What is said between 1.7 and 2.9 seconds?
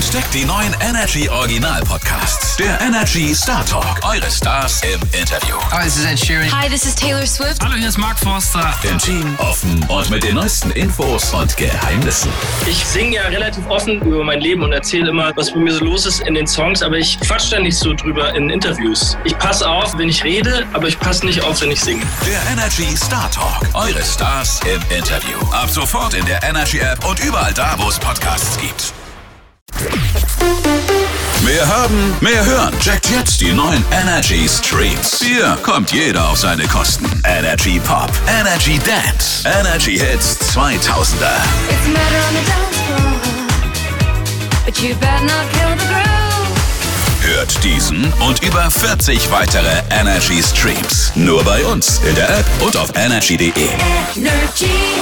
Podcasts. Der